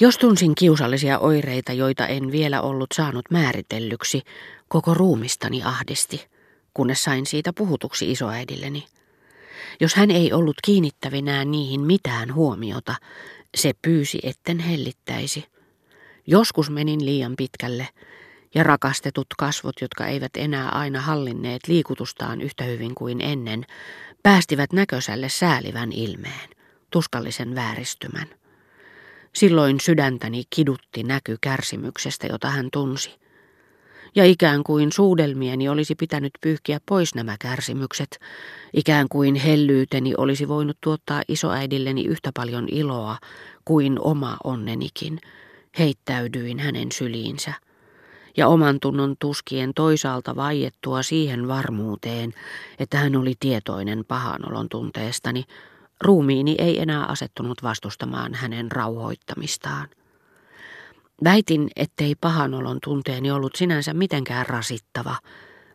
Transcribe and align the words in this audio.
Jos 0.00 0.18
tunsin 0.18 0.54
kiusallisia 0.54 1.18
oireita, 1.18 1.72
joita 1.72 2.06
en 2.06 2.32
vielä 2.32 2.60
ollut 2.60 2.90
saanut 2.94 3.24
määritellyksi, 3.30 4.22
koko 4.68 4.94
ruumistani 4.94 5.62
ahdisti, 5.62 6.26
kunnes 6.74 7.04
sain 7.04 7.26
siitä 7.26 7.52
puhutuksi 7.52 8.10
isoäidilleni. 8.10 8.86
Jos 9.80 9.94
hän 9.94 10.10
ei 10.10 10.32
ollut 10.32 10.56
kiinnittävinään 10.64 11.50
niihin 11.50 11.80
mitään 11.80 12.34
huomiota, 12.34 12.94
se 13.54 13.72
pyysi, 13.82 14.18
etten 14.22 14.58
hellittäisi. 14.58 15.44
Joskus 16.26 16.70
menin 16.70 17.04
liian 17.04 17.34
pitkälle, 17.36 17.88
ja 18.54 18.62
rakastetut 18.62 19.26
kasvot, 19.38 19.80
jotka 19.80 20.06
eivät 20.06 20.36
enää 20.36 20.68
aina 20.68 21.00
hallinneet 21.00 21.68
liikutustaan 21.68 22.40
yhtä 22.40 22.64
hyvin 22.64 22.94
kuin 22.94 23.20
ennen, 23.20 23.64
päästivät 24.22 24.72
näköiselle 24.72 25.28
säälivän 25.28 25.92
ilmeen, 25.92 26.50
tuskallisen 26.90 27.54
vääristymän. 27.54 28.41
Silloin 29.34 29.80
sydäntäni 29.80 30.42
kidutti 30.50 31.02
näky 31.02 31.36
kärsimyksestä, 31.40 32.26
jota 32.26 32.50
hän 32.50 32.68
tunsi. 32.72 33.14
Ja 34.14 34.24
ikään 34.24 34.64
kuin 34.64 34.92
suudelmieni 34.92 35.68
olisi 35.68 35.94
pitänyt 35.94 36.32
pyyhkiä 36.40 36.80
pois 36.88 37.14
nämä 37.14 37.36
kärsimykset, 37.40 38.20
ikään 38.72 39.08
kuin 39.08 39.34
hellyyteni 39.34 40.14
olisi 40.18 40.48
voinut 40.48 40.76
tuottaa 40.80 41.22
isoäidilleni 41.28 42.04
yhtä 42.04 42.30
paljon 42.34 42.68
iloa 42.70 43.16
kuin 43.64 43.98
oma 44.00 44.36
onnenikin, 44.44 45.18
heittäydyin 45.78 46.58
hänen 46.58 46.92
syliinsä 46.92 47.52
ja 48.36 48.48
oman 48.48 48.80
tunnon 48.80 49.16
tuskien 49.18 49.74
toisaalta 49.74 50.36
vaiettua 50.36 51.02
siihen 51.02 51.48
varmuuteen, 51.48 52.34
että 52.78 52.98
hän 52.98 53.16
oli 53.16 53.34
tietoinen 53.40 54.04
pahanolon 54.08 54.68
tunteestani, 54.68 55.44
ruumiini 56.02 56.54
ei 56.58 56.80
enää 56.80 57.06
asettunut 57.06 57.62
vastustamaan 57.62 58.34
hänen 58.34 58.72
rauhoittamistaan. 58.72 59.88
Väitin, 61.24 61.70
ettei 61.76 62.14
pahanolon 62.14 62.78
tunteeni 62.84 63.30
ollut 63.30 63.56
sinänsä 63.56 63.94
mitenkään 63.94 64.46
rasittava, 64.46 65.16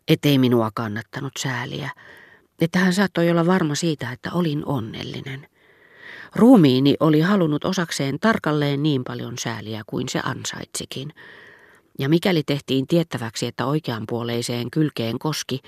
ettei 0.07 0.37
minua 0.37 0.69
kannattanut 0.73 1.33
sääliä, 1.39 1.91
että 2.61 2.79
hän 2.79 2.93
saattoi 2.93 3.31
olla 3.31 3.45
varma 3.45 3.75
siitä, 3.75 4.11
että 4.11 4.31
olin 4.33 4.65
onnellinen. 4.65 5.47
Ruumiini 6.35 6.95
oli 6.99 7.21
halunnut 7.21 7.65
osakseen 7.65 8.19
tarkalleen 8.19 8.83
niin 8.83 9.03
paljon 9.03 9.37
sääliä 9.37 9.83
kuin 9.87 10.09
se 10.09 10.19
ansaitsikin– 10.23 11.13
ja 11.99 12.09
mikäli 12.09 12.43
tehtiin 12.43 12.87
tiettäväksi, 12.87 13.45
että 13.45 13.65
oikeanpuoleiseen 13.65 14.71
kylkeen 14.71 15.19
koski, 15.19 15.59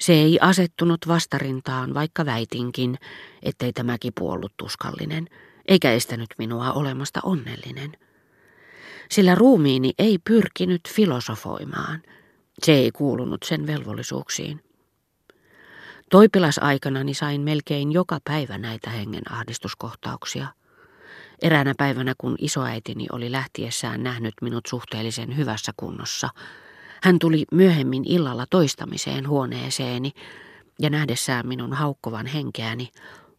se 0.00 0.12
ei 0.12 0.38
asettunut 0.40 1.08
vastarintaan, 1.08 1.94
vaikka 1.94 2.26
väitinkin, 2.26 2.98
ettei 3.42 3.72
tämä 3.72 3.98
kipu 3.98 4.30
ollut 4.30 4.52
tuskallinen, 4.56 5.28
eikä 5.68 5.92
estänyt 5.92 6.28
minua 6.38 6.72
olemasta 6.72 7.20
onnellinen. 7.22 7.92
Sillä 9.10 9.34
ruumiini 9.34 9.92
ei 9.98 10.18
pyrkinyt 10.18 10.80
filosofoimaan. 10.88 12.02
Se 12.62 12.72
ei 12.72 12.90
kuulunut 12.90 13.42
sen 13.44 13.66
velvollisuuksiin. 13.66 14.60
Toipilasaikanani 16.10 17.14
sain 17.14 17.40
melkein 17.40 17.92
joka 17.92 18.18
päivä 18.24 18.58
näitä 18.58 18.90
hengenahdistuskohtauksia– 18.90 20.46
Eräänä 21.42 21.74
päivänä, 21.78 22.14
kun 22.18 22.36
isoäitini 22.38 23.06
oli 23.12 23.32
lähtiessään 23.32 24.02
nähnyt 24.02 24.34
minut 24.42 24.66
suhteellisen 24.66 25.36
hyvässä 25.36 25.72
kunnossa, 25.76 26.28
hän 27.02 27.18
tuli 27.18 27.44
myöhemmin 27.52 28.02
illalla 28.06 28.46
toistamiseen 28.50 29.28
huoneeseeni 29.28 30.12
ja 30.78 30.90
nähdessään 30.90 31.46
minun 31.46 31.72
haukkovan 31.72 32.26
henkeäni, 32.26 32.88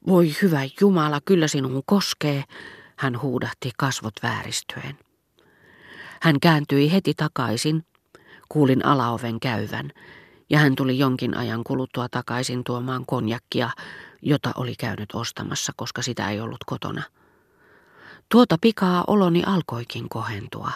voi 0.08 0.36
hyvä 0.42 0.62
Jumala, 0.82 1.20
kyllä 1.26 1.48
sinun 1.48 1.84
koskee, 1.86 2.44
hän 2.98 3.22
huudahti 3.22 3.72
kasvot 3.78 4.14
vääristyen. 4.24 4.98
Hän 6.22 6.40
kääntyi 6.40 6.92
heti 6.92 7.14
takaisin, 7.18 7.86
kuulin 8.50 8.86
alaoven 8.86 9.40
käyvän, 9.40 9.92
ja 10.50 10.60
hän 10.60 10.76
tuli 10.76 11.00
jonkin 11.00 11.38
ajan 11.38 11.64
kuluttua 11.64 12.10
takaisin 12.10 12.64
tuomaan 12.64 13.06
konjakkia, 13.06 13.70
jota 14.22 14.52
oli 14.56 14.76
käynyt 14.76 15.10
ostamassa, 15.14 15.74
koska 15.76 16.02
sitä 16.02 16.30
ei 16.30 16.40
ollut 16.40 16.64
kotona. 16.66 17.04
Tuota 18.32 18.58
pikaa 18.62 19.04
oloni 19.08 19.44
alkoikin 19.46 20.10
kohentua. 20.10 20.72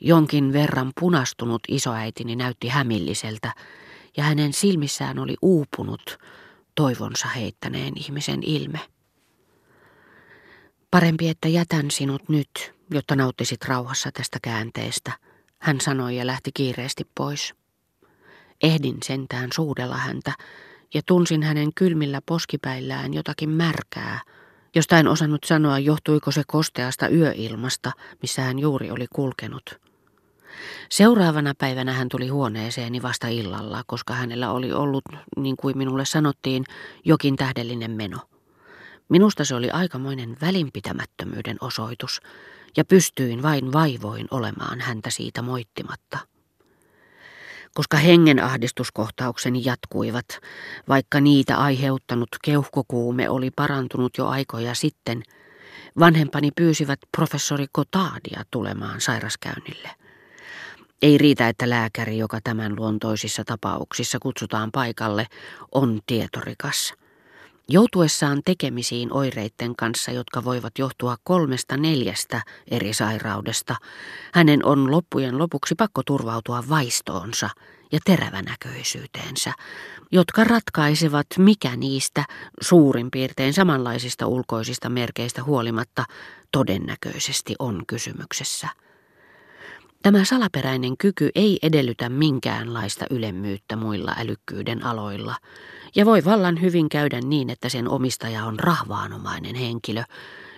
Jonkin 0.00 0.52
verran 0.52 0.92
punastunut 1.00 1.62
isoäitini 1.68 2.36
näytti 2.36 2.68
hämilliseltä, 2.68 3.52
ja 4.16 4.24
hänen 4.24 4.52
silmissään 4.52 5.18
oli 5.18 5.36
uupunut 5.42 6.18
toivonsa 6.74 7.28
heittäneen 7.28 7.92
ihmisen 7.96 8.42
ilme. 8.42 8.80
Parempi, 10.90 11.28
että 11.28 11.48
jätän 11.48 11.90
sinut 11.90 12.28
nyt, 12.28 12.74
jotta 12.90 13.16
nauttisit 13.16 13.64
rauhassa 13.64 14.12
tästä 14.12 14.38
käänteestä, 14.42 15.12
hän 15.58 15.80
sanoi 15.80 16.16
ja 16.16 16.26
lähti 16.26 16.50
kiireesti 16.54 17.04
pois. 17.14 17.54
Ehdin 18.62 18.96
sentään 19.04 19.48
suudella 19.54 19.96
häntä 19.96 20.32
ja 20.94 21.02
tunsin 21.06 21.42
hänen 21.42 21.74
kylmillä 21.74 22.20
poskipäillään 22.26 23.14
jotakin 23.14 23.50
märkää– 23.50 24.20
josta 24.76 24.98
en 24.98 25.08
osannut 25.08 25.44
sanoa, 25.44 25.78
johtuiko 25.78 26.30
se 26.30 26.42
kosteasta 26.46 27.08
yöilmasta, 27.08 27.92
missä 28.22 28.42
hän 28.42 28.58
juuri 28.58 28.90
oli 28.90 29.06
kulkenut. 29.14 29.80
Seuraavana 30.88 31.52
päivänä 31.58 31.92
hän 31.92 32.08
tuli 32.08 32.28
huoneeseeni 32.28 33.02
vasta 33.02 33.28
illalla, 33.28 33.82
koska 33.86 34.14
hänellä 34.14 34.50
oli 34.50 34.72
ollut, 34.72 35.04
niin 35.36 35.56
kuin 35.56 35.78
minulle 35.78 36.04
sanottiin, 36.04 36.64
jokin 37.04 37.36
tähdellinen 37.36 37.90
meno. 37.90 38.18
Minusta 39.08 39.44
se 39.44 39.54
oli 39.54 39.70
aikamoinen 39.70 40.36
välinpitämättömyyden 40.40 41.56
osoitus, 41.60 42.20
ja 42.76 42.84
pystyin 42.84 43.42
vain 43.42 43.72
vaivoin 43.72 44.26
olemaan 44.30 44.80
häntä 44.80 45.10
siitä 45.10 45.42
moittimatta 45.42 46.18
koska 47.76 47.96
hengenahdistuskohtaukseni 47.96 49.62
jatkuivat, 49.64 50.26
vaikka 50.88 51.20
niitä 51.20 51.56
aiheuttanut 51.56 52.28
keuhkokuume 52.42 53.30
oli 53.30 53.50
parantunut 53.50 54.18
jo 54.18 54.26
aikoja 54.26 54.74
sitten, 54.74 55.22
vanhempani 55.98 56.50
pyysivät 56.50 56.98
professori 57.16 57.66
Kotadia 57.72 58.42
tulemaan 58.50 59.00
sairaskäynnille. 59.00 59.90
Ei 61.02 61.18
riitä, 61.18 61.48
että 61.48 61.70
lääkäri, 61.70 62.18
joka 62.18 62.38
tämän 62.44 62.76
luontoisissa 62.76 63.44
tapauksissa 63.44 64.18
kutsutaan 64.18 64.72
paikalle, 64.72 65.26
on 65.72 66.00
tietorikas– 66.06 66.92
Joutuessaan 67.68 68.42
tekemisiin 68.44 69.12
oireiden 69.12 69.76
kanssa, 69.76 70.10
jotka 70.10 70.44
voivat 70.44 70.78
johtua 70.78 71.16
kolmesta 71.24 71.76
neljästä 71.76 72.42
eri 72.70 72.92
sairaudesta, 72.92 73.76
hänen 74.32 74.64
on 74.64 74.90
loppujen 74.90 75.38
lopuksi 75.38 75.74
pakko 75.74 76.02
turvautua 76.06 76.64
vaistoonsa 76.68 77.50
ja 77.92 77.98
terävänäköisyyteensä, 78.04 79.52
jotka 80.12 80.44
ratkaisevat, 80.44 81.26
mikä 81.38 81.76
niistä 81.76 82.24
suurin 82.60 83.10
piirtein 83.10 83.52
samanlaisista 83.52 84.26
ulkoisista 84.26 84.88
merkeistä 84.88 85.44
huolimatta 85.44 86.04
todennäköisesti 86.52 87.54
on 87.58 87.82
kysymyksessä. 87.86 88.68
Tämä 90.02 90.24
salaperäinen 90.24 90.96
kyky 90.96 91.30
ei 91.34 91.58
edellytä 91.62 92.08
minkäänlaista 92.08 93.04
ylemmyyttä 93.10 93.76
muilla 93.76 94.14
älykkyyden 94.18 94.84
aloilla, 94.84 95.36
ja 95.94 96.06
voi 96.06 96.24
vallan 96.24 96.60
hyvin 96.60 96.88
käydä 96.88 97.20
niin, 97.20 97.50
että 97.50 97.68
sen 97.68 97.88
omistaja 97.88 98.44
on 98.44 98.58
rahvaanomainen 98.58 99.54
henkilö, 99.54 100.02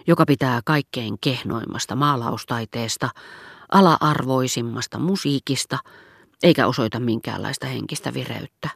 joka 0.06 0.24
pitää 0.26 0.60
kaikkein 0.64 1.18
kehnoimmasta 1.20 1.96
maalaustaiteesta, 1.96 3.10
ala-arvoisimmasta 3.72 4.98
musiikista, 4.98 5.78
eikä 6.42 6.66
osoita 6.66 7.00
minkäänlaista 7.00 7.66
henkistä 7.66 8.14
vireyttä. 8.14 8.68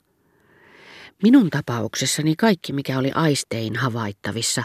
Minun 1.23 1.51
tapauksessani 1.51 2.37
kaikki, 2.37 2.73
mikä 2.73 2.99
oli 2.99 3.11
aistein 3.15 3.77
havaittavissa, 3.77 4.63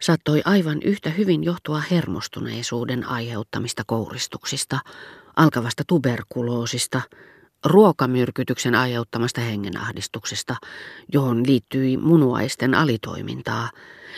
saattoi 0.00 0.42
aivan 0.44 0.82
yhtä 0.82 1.10
hyvin 1.10 1.44
johtua 1.44 1.82
hermostuneisuuden 1.90 3.08
aiheuttamista 3.08 3.82
kouristuksista, 3.86 4.78
alkavasta 5.36 5.82
tuberkuloosista, 5.86 7.02
ruokamyrkytyksen 7.64 8.74
aiheuttamasta 8.74 9.40
hengenahdistuksesta, 9.40 10.56
johon 11.12 11.46
liittyi 11.46 11.96
munuaisten 11.96 12.74
alitoimintaa, 12.74 13.70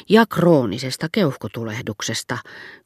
ja 0.09 0.27
kroonisesta 0.27 1.09
keuhkotulehduksesta 1.13 2.39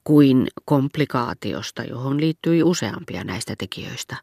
kuin 0.05 0.49
komplikaatiosta, 0.65 1.85
johon 1.85 2.21
liittyi 2.21 2.63
useampia 2.63 3.25
näistä 3.25 3.55
tekijöistä. 3.59 4.17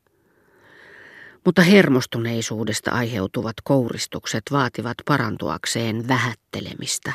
Mutta 1.45 1.61
hermostuneisuudesta 1.61 2.91
aiheutuvat 2.91 3.55
kouristukset 3.63 4.43
vaativat 4.51 4.97
parantuakseen 5.05 6.07
vähättelemistä, 6.07 7.13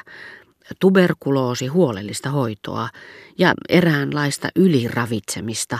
tuberkuloosi 0.80 1.66
huolellista 1.66 2.30
hoitoa 2.30 2.88
ja 3.38 3.54
eräänlaista 3.68 4.48
yliravitsemista, 4.56 5.78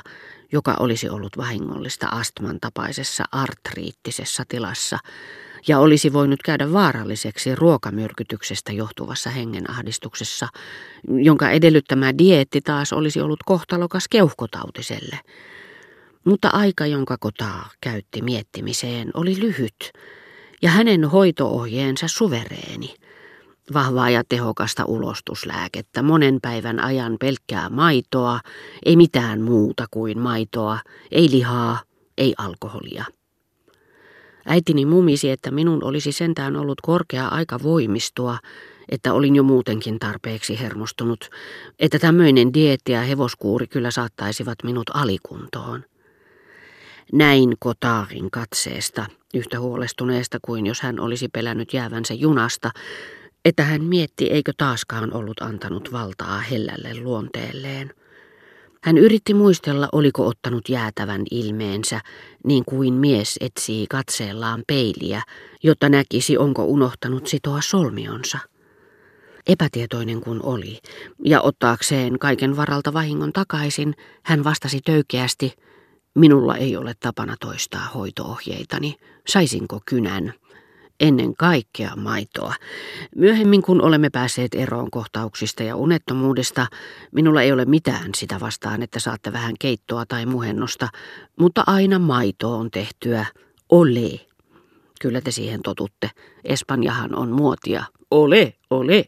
joka 0.53 0.77
olisi 0.81 1.09
ollut 1.09 1.37
vahingollista 1.37 2.07
astman 2.07 2.61
tapaisessa 2.61 3.25
artriittisessa 3.33 4.45
tilassa, 4.49 4.99
ja 5.69 5.79
olisi 5.79 6.13
voinut 6.13 6.43
käydä 6.43 6.73
vaaralliseksi 6.73 7.55
ruokamyrkytyksestä 7.55 8.73
johtuvassa 8.73 9.31
hengenahdistuksessa, 9.31 10.49
jonka 11.09 11.51
edellyttämä 11.51 12.19
dieetti 12.19 12.61
taas 12.61 12.93
olisi 12.93 13.21
ollut 13.21 13.43
kohtalokas 13.47 14.09
keuhkotautiselle. 14.09 15.19
Mutta 16.25 16.49
aika, 16.49 16.87
jonka 16.87 17.17
kotaa 17.21 17.71
käytti 17.81 18.23
miettimiseen, 18.23 19.11
oli 19.15 19.41
lyhyt, 19.41 19.93
ja 20.63 20.71
hänen 20.71 21.05
hoitoohjeensa 21.05 22.09
suvereeni. 22.09 22.95
Vahvaa 23.75 24.11
ja 24.11 24.23
tehokasta 24.29 24.85
ulostuslääkettä, 24.85 26.03
monen 26.03 26.39
päivän 26.43 26.81
ajan 26.81 27.17
pelkkää 27.21 27.69
maitoa, 27.69 28.41
ei 28.85 28.97
mitään 28.97 29.41
muuta 29.41 29.87
kuin 29.91 30.19
maitoa, 30.19 30.79
ei 31.11 31.31
lihaa, 31.31 31.81
ei 32.19 32.35
alkoholia. 32.39 33.05
Äitini 34.47 34.87
mumisi, 34.87 35.31
että 35.31 35.51
minun 35.51 35.85
olisi 35.85 36.13
sentään 36.13 36.57
ollut 36.57 36.81
korkea 36.81 37.29
aika 37.29 37.63
voimistua, 37.63 38.39
että 38.89 39.13
olin 39.13 39.37
jo 39.37 39.43
muutenkin 39.43 39.99
tarpeeksi 39.99 40.61
hermostunut, 40.61 41.31
että 41.79 41.99
tämmöinen 41.99 42.55
dieetti 42.55 42.93
ja 42.93 43.01
hevoskuuri 43.01 43.67
kyllä 43.67 43.91
saattaisivat 43.91 44.59
minut 44.65 44.91
alikuntoon. 44.95 45.85
Näin 47.13 47.55
Kotaarin 47.59 48.31
katseesta, 48.31 49.07
yhtä 49.35 49.61
huolestuneesta 49.61 50.39
kuin 50.43 50.67
jos 50.67 50.81
hän 50.81 51.01
olisi 51.01 51.29
pelännyt 51.29 51.73
jäävänsä 51.73 52.15
junasta, 52.15 52.71
että 53.45 53.63
hän 53.63 53.85
mietti, 53.85 54.27
eikö 54.31 54.53
taaskaan 54.57 55.15
ollut 55.15 55.43
antanut 55.43 55.93
valtaa 55.93 56.39
hellälle 56.41 56.95
luonteelleen. 56.95 57.95
Hän 58.83 58.99
yritti 58.99 59.35
muistella, 59.35 59.89
oliko 59.93 60.27
ottanut 60.27 60.69
jäätävän 60.69 61.23
ilmeensä, 61.31 62.01
niin 62.47 62.65
kuin 62.65 62.95
mies 62.95 63.37
etsii 63.41 63.87
katseellaan 63.87 64.63
peiliä, 64.67 65.23
jotta 65.63 65.89
näkisi, 65.89 66.39
onko 66.39 66.65
unohtanut 66.65 67.27
sitoa 67.27 67.61
solmionsa. 67.61 68.39
Epätietoinen 69.47 70.21
kun 70.21 70.41
oli, 70.43 70.79
ja 71.25 71.41
ottaakseen 71.41 72.19
kaiken 72.19 72.57
varalta 72.57 72.93
vahingon 72.93 73.33
takaisin, 73.33 73.95
hän 74.23 74.45
vastasi 74.45 74.81
töykeästi, 74.81 75.53
minulla 76.15 76.57
ei 76.57 76.77
ole 76.77 76.95
tapana 77.01 77.37
toistaa 77.41 77.89
hoitoohjeitani, 77.95 78.95
saisinko 79.29 79.81
kynän 79.87 80.35
ennen 81.03 81.35
kaikkea 81.39 81.97
maitoa. 81.97 82.55
Myöhemmin 83.17 83.63
kun 83.63 83.83
olemme 83.83 84.11
päässeet 84.11 84.55
eroon 84.55 84.91
kohtauksista 84.91 85.63
ja 85.63 85.77
unettomuudesta, 85.77 86.67
minulla 87.13 87.43
ei 87.43 87.53
ole 87.53 87.65
mitään 87.65 88.11
sitä 88.17 88.41
vastaan, 88.41 88.83
että 88.83 89.01
saatte 89.01 89.33
vähän 89.33 89.55
keittoa 89.61 90.07
tai 90.07 90.27
muhennosta, 90.27 90.89
mutta 91.39 91.65
aina 91.67 91.99
maito 91.99 92.59
on 92.59 92.71
tehtyä. 92.71 93.27
Ole. 93.69 94.21
Kyllä 95.01 95.21
te 95.21 95.31
siihen 95.31 95.63
totutte. 95.63 96.11
Espanjahan 96.45 97.15
on 97.15 97.31
muotia. 97.31 97.85
Ole, 98.11 98.55
ole. 98.71 99.05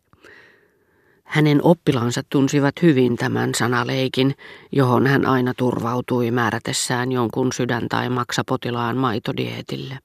Hänen 1.25 1.61
oppilaansa 1.63 2.23
tunsivat 2.31 2.83
hyvin 2.83 3.17
tämän 3.17 3.55
sanaleikin, 3.55 4.35
johon 4.73 5.07
hän 5.07 5.27
aina 5.27 5.55
turvautui 5.57 6.31
määrätessään 6.31 7.13
jonkun 7.13 7.53
sydän- 7.53 7.89
tai 7.89 8.09
maksapotilaan 8.09 8.97
maitodietille. 8.97 9.99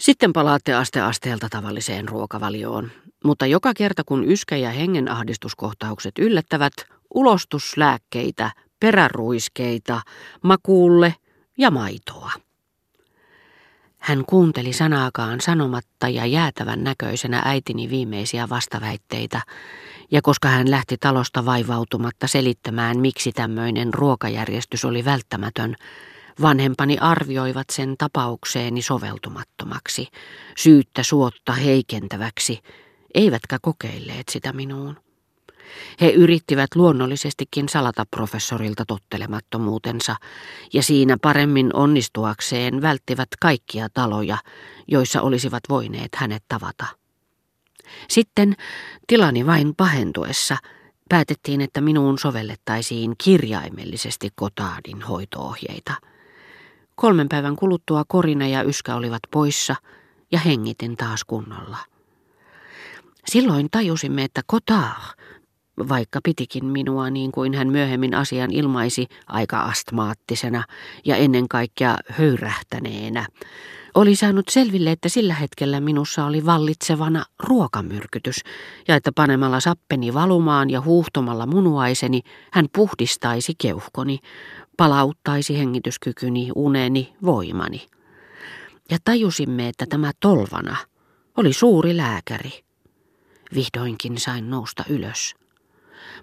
Sitten 0.00 0.32
palaatte 0.32 0.74
aste 0.74 1.00
asteelta 1.00 1.48
tavalliseen 1.50 2.08
ruokavalioon. 2.08 2.90
Mutta 3.24 3.46
joka 3.46 3.72
kerta 3.76 4.02
kun 4.06 4.24
yskä- 4.24 4.56
ja 4.56 4.70
hengenahdistuskohtaukset 4.70 6.18
yllättävät, 6.18 6.72
ulostuslääkkeitä, 7.14 8.50
peräruiskeita, 8.80 10.00
makuulle 10.42 11.14
ja 11.58 11.70
maitoa. 11.70 12.32
Hän 13.98 14.24
kuunteli 14.26 14.72
sanaakaan 14.72 15.40
sanomatta 15.40 16.08
ja 16.08 16.26
jäätävän 16.26 16.84
näköisenä 16.84 17.42
äitini 17.44 17.90
viimeisiä 17.90 18.48
vastaväitteitä, 18.48 19.40
ja 20.10 20.22
koska 20.22 20.48
hän 20.48 20.70
lähti 20.70 20.96
talosta 21.00 21.44
vaivautumatta 21.44 22.26
selittämään, 22.26 23.00
miksi 23.00 23.32
tämmöinen 23.32 23.94
ruokajärjestys 23.94 24.84
oli 24.84 25.04
välttämätön, 25.04 25.76
Vanhempani 26.42 26.98
arvioivat 26.98 27.70
sen 27.72 27.94
tapaukseeni 27.98 28.82
soveltumattomaksi, 28.82 30.08
syyttä 30.56 31.02
suotta 31.02 31.52
heikentäväksi, 31.52 32.58
eivätkä 33.14 33.58
kokeilleet 33.62 34.28
sitä 34.28 34.52
minuun. 34.52 34.96
He 36.00 36.10
yrittivät 36.10 36.74
luonnollisestikin 36.74 37.68
salata 37.68 38.06
professorilta 38.10 38.84
tottelemattomuutensa, 38.86 40.16
ja 40.72 40.82
siinä 40.82 41.16
paremmin 41.22 41.76
onnistuakseen 41.76 42.82
välttivät 42.82 43.28
kaikkia 43.40 43.88
taloja, 43.94 44.38
joissa 44.88 45.22
olisivat 45.22 45.62
voineet 45.68 46.14
hänet 46.16 46.42
tavata. 46.48 46.86
Sitten 48.08 48.56
tilani 49.06 49.46
vain 49.46 49.74
pahentuessa 49.74 50.56
päätettiin, 51.08 51.60
että 51.60 51.80
minuun 51.80 52.18
sovellettaisiin 52.18 53.14
kirjaimellisesti 53.24 54.28
kotaadin 54.34 55.02
hoitoohjeita– 55.02 55.94
Kolmen 57.00 57.28
päivän 57.28 57.56
kuluttua 57.56 58.04
Korina 58.08 58.46
ja 58.46 58.62
Yskä 58.62 58.94
olivat 58.94 59.20
poissa 59.30 59.76
ja 60.32 60.38
hengitin 60.38 60.96
taas 60.96 61.24
kunnolla. 61.24 61.76
Silloin 63.26 63.68
tajusimme, 63.70 64.24
että 64.24 64.40
Kotar, 64.46 64.94
vaikka 65.88 66.20
pitikin 66.24 66.64
minua 66.64 67.10
niin 67.10 67.32
kuin 67.32 67.54
hän 67.54 67.68
myöhemmin 67.68 68.14
asian 68.14 68.52
ilmaisi 68.52 69.06
aika 69.26 69.60
astmaattisena 69.60 70.64
ja 71.04 71.16
ennen 71.16 71.48
kaikkea 71.48 71.96
höyrähtäneenä, 72.08 73.26
oli 73.94 74.16
saanut 74.16 74.48
selville, 74.48 74.90
että 74.90 75.08
sillä 75.08 75.34
hetkellä 75.34 75.80
minussa 75.80 76.24
oli 76.24 76.46
vallitsevana 76.46 77.24
ruokamyrkytys 77.38 78.40
ja 78.88 78.96
että 78.96 79.12
panemalla 79.14 79.60
sappeni 79.60 80.14
valumaan 80.14 80.70
ja 80.70 80.80
huuhtomalla 80.80 81.46
munuaiseni 81.46 82.20
hän 82.52 82.66
puhdistaisi 82.74 83.52
keuhkoni, 83.58 84.18
palauttaisi 84.80 85.58
hengityskykyni, 85.58 86.48
uneni, 86.54 87.14
voimani. 87.24 87.86
Ja 88.90 88.98
tajusimme, 89.04 89.68
että 89.68 89.86
tämä 89.86 90.12
tolvana 90.20 90.76
oli 91.36 91.52
suuri 91.52 91.96
lääkäri. 91.96 92.64
Vihdoinkin 93.54 94.18
sain 94.18 94.50
nousta 94.50 94.84
ylös. 94.88 95.34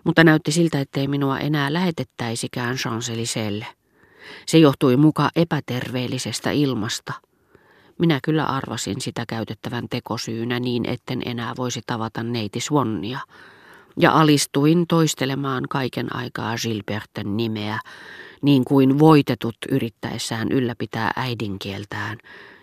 Mutta 0.04 0.24
näytti 0.24 0.52
siltä, 0.52 0.80
ettei 0.80 1.08
minua 1.08 1.40
enää 1.40 1.74
lähetettäisikään 1.74 2.76
Chanceliselle. 2.76 3.66
Se 4.46 4.58
johtui 4.58 4.98
muka 4.98 5.30
epäterveellisestä 5.36 6.52
ilmasta. 6.52 7.14
Minä 8.00 8.20
kyllä 8.24 8.46
arvasin 8.46 9.02
sitä 9.02 9.24
käytettävän 9.28 9.86
tekosyynä 9.90 10.60
niin, 10.60 10.90
etten 10.90 11.22
enää 11.26 11.54
voisi 11.58 11.82
tavata 11.88 12.24
neiti 12.24 12.60
Swannia– 12.60 13.20
ja 14.00 14.12
alistuin 14.12 14.88
toistelemaan 14.88 15.64
kaiken 15.70 16.16
aikaa 16.16 16.56
Gilberten 16.62 17.38
nimeä, 17.38 17.80
niin 18.42 18.66
kuin 18.66 19.00
voitetut 19.00 19.58
yrittäessään 19.70 20.52
ylläpitää 20.52 21.12
äidinkieltään, 21.16 22.18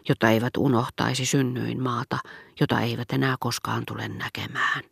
jota 0.08 0.30
eivät 0.30 0.56
unohtaisi 0.56 1.26
synnyin 1.26 1.82
maata, 1.82 2.18
jota 2.60 2.80
eivät 2.80 3.12
enää 3.12 3.36
koskaan 3.40 3.82
tule 3.86 4.08
näkemään. 4.08 4.82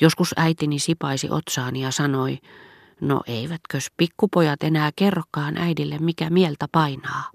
Joskus 0.00 0.34
äitini 0.36 0.78
sipaisi 0.78 1.30
otsaani 1.30 1.82
ja 1.82 1.90
sanoi, 1.90 2.38
no 3.00 3.20
eivätkös 3.26 3.88
pikkupojat 3.96 4.62
enää 4.62 4.90
kerrokaan 4.96 5.58
äidille, 5.58 5.98
mikä 5.98 6.30
mieltä 6.30 6.66
painaa. 6.72 7.30